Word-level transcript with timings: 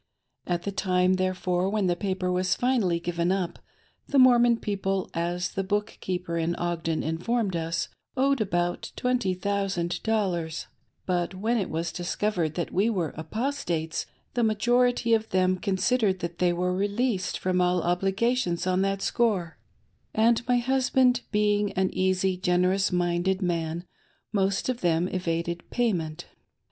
At 0.47 0.63
the 0.63 0.71
time, 0.71 1.13
therefore 1.17 1.69
when 1.69 1.85
the 1.85 1.95
paper 1.95 2.31
wa:s 2.31 2.55
finally 2.55 2.99
given 2.99 3.31
up, 3.31 3.59
the 4.07 4.17
Mormon 4.17 4.57
people, 4.57 5.11
as 5.13 5.51
the 5.51 5.63
book 5.63 5.99
keeper 6.01 6.39
in 6.39 6.55
Ogden 6.55 7.03
informed 7.03 7.53
me, 7.53 7.69
owed 8.17 8.41
about 8.41 8.91
twenty 8.95 9.35
thousand 9.35 10.01
dollars; 10.01 10.65
but 11.05 11.35
when 11.35 11.55
it 11.57 11.69
was 11.69 11.91
discovered 11.91 12.55
that 12.55 12.73
we 12.73 12.89
were 12.89 13.13
"Apostates," 13.15 14.07
the 14.33 14.41
majority 14.43 15.13
of 15.13 15.29
them 15.29 15.57
considered 15.59 16.17
that 16.21 16.39
they 16.39 16.51
were 16.51 16.73
released 16.73 17.37
from 17.37 17.61
all 17.61 17.83
obligations 17.83 18.65
on 18.65 18.81
that 18.81 19.03
score, 19.03 19.59
and 20.15 20.41
my 20.47 20.57
husband 20.57 21.21
being 21.31 21.71
an 21.73 21.91
easy, 21.93 22.35
generous 22.37 22.91
minded 22.91 23.39
man, 23.43 23.85
most 24.33 24.67
of 24.67 24.81
them 24.81 25.07
evaded 25.09 25.61
payment. 25.69 26.25